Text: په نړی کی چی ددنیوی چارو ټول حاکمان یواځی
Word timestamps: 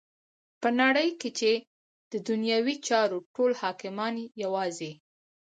په 0.61 0.69
نړی 0.81 1.07
کی 1.19 1.29
چی 1.39 1.53
ددنیوی 2.11 2.75
چارو 2.87 3.17
ټول 3.35 3.51
حاکمان 3.61 4.13
یواځی 4.43 4.91